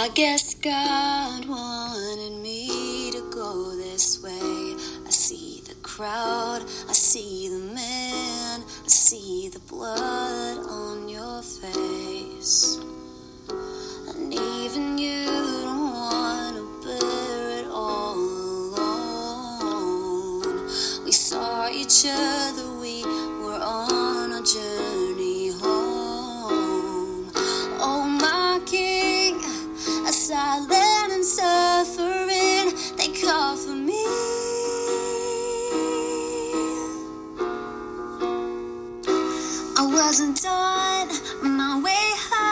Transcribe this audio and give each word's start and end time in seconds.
I 0.00 0.08
guess 0.10 0.54
God 0.54 1.44
wanted 1.48 2.40
me 2.40 3.10
to 3.10 3.20
go 3.32 3.74
this 3.74 4.22
way. 4.22 4.30
I 5.04 5.10
see 5.10 5.60
the 5.66 5.74
crowd, 5.82 6.62
I 6.88 6.92
see 6.92 7.48
the 7.48 7.58
man, 7.74 8.62
I 8.62 8.86
see 8.86 9.48
the 9.52 9.58
blood 9.58 10.58
on 10.58 11.08
your 11.08 11.42
face. 11.42 12.78
And 13.48 14.32
even 14.32 14.98
you 14.98 15.26
don't 15.26 15.92
want 15.92 16.54
to 16.58 16.80
bear 16.86 17.58
it 17.58 17.66
all 17.66 18.14
alone. 18.76 20.64
We 21.04 21.10
saw 21.10 21.68
each 21.68 22.06
other, 22.08 22.77
done 40.40 41.08
my 41.42 41.80
way 41.82 42.12
home. 42.30 42.47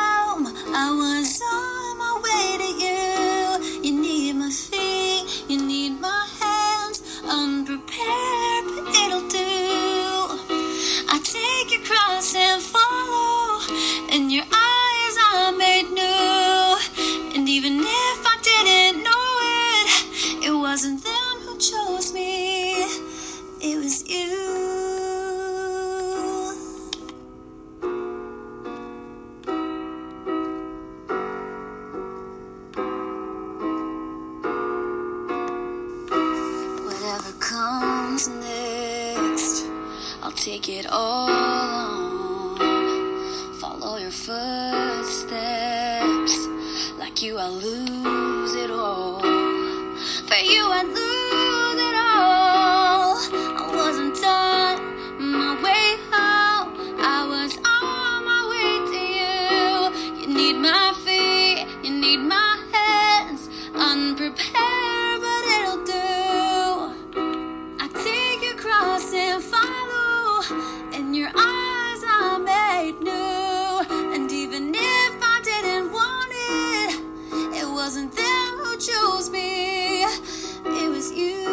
Comes 38.17 38.29
next, 38.29 39.67
I'll 40.23 40.33
take 40.33 40.71
it 40.71 40.87
all 40.91 41.29
on. 41.29 42.57
Follow 43.61 43.99
your 43.99 44.11
footsteps. 44.11 45.27
Like 46.99 47.23
you, 47.23 47.37
I 47.39 47.49
lose 47.49 48.55
it 48.55 48.71
all. 48.71 49.21
For 49.21 50.37
you, 50.37 50.71
I 50.73 50.83
lose 50.83 51.06
who 78.67 78.77
chose 78.79 79.31
me, 79.31 80.03
it 80.03 80.89
was 80.91 81.13
you. 81.13 81.47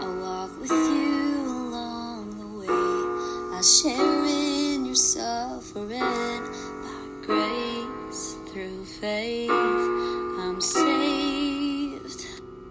I'll 0.00 0.16
walk 0.20 0.60
with 0.60 0.70
you 0.70 1.44
along 1.46 2.24
the 2.38 2.48
way. 2.60 3.58
I 3.58 3.60
share 3.62 4.24
in 4.26 4.84
your 4.84 4.94
suffering 4.94 6.44
by 6.84 7.26
grace 7.26 8.36
through 8.48 8.84
faith. 8.84 9.50
I'm 9.50 10.60
saved. 10.60 12.26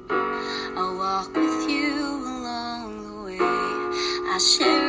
I'll 0.09 0.97
walk 0.97 1.33
with 1.35 1.69
you 1.69 1.95
along 2.35 2.89
the 3.07 3.15
way. 3.25 3.39
I 3.39 4.37
share 4.39 4.86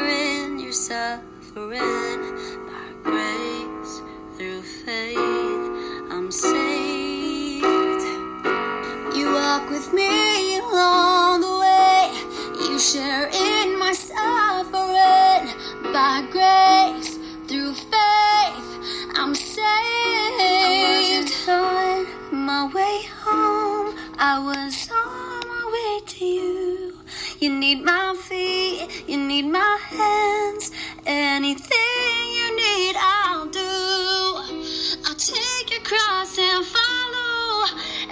by 1.66 2.88
grace 3.02 4.00
through 4.36 4.62
faith. 4.62 5.16
I'm 6.08 6.30
saved. 6.30 7.64
You 9.16 9.32
walk 9.32 9.68
with 9.68 9.92
me 9.92 10.58
along 10.60 11.40
the 11.40 11.58
way. 11.58 12.12
You 12.70 12.78
share 12.78 13.26
in 13.26 13.76
my 13.76 13.92
suffering 13.92 15.48
by 15.92 16.24
grace 16.30 17.18
through 17.48 17.74
faith. 17.74 18.70
I'm 19.16 19.34
saved. 19.34 19.66
I 20.38 21.26
wasn't 21.26 21.48
on 21.48 22.46
my 22.46 22.66
way 22.72 23.02
home. 23.24 23.96
I 24.16 24.38
was 24.38 24.88
on 24.92 25.48
my 25.48 25.64
way 25.74 26.06
to 26.06 26.24
you. 26.24 26.98
You 27.40 27.50
need 27.58 27.82
my 27.82 28.14
feet. 28.16 29.04
You 29.08 29.18
need 29.18 29.46
my 29.46 29.78
hands. 29.90 30.47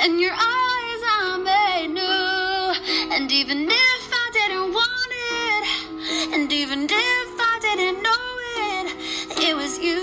and 0.06 0.20
your 0.20 0.32
eyes 0.32 1.02
are 1.18 1.38
made 1.38 1.88
new. 1.88 3.12
And 3.12 3.32
even 3.32 3.66
if 3.68 4.12
I 4.22 4.30
didn't 4.38 4.72
want 4.72 5.12
it, 5.12 5.64
and 6.32 6.52
even 6.52 6.84
if 6.88 7.30
I 7.52 7.58
didn't 7.60 8.02
know 8.06 8.26
it, 8.68 8.86
it 9.48 9.56
was 9.56 9.80
you. 9.80 10.02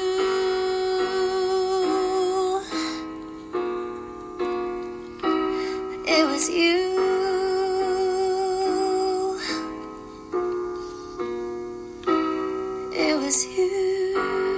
It 6.05 6.25
was 6.31 6.49
you. 6.49 6.99
It 12.91 13.15
was 13.21 13.45
you. 13.45 14.52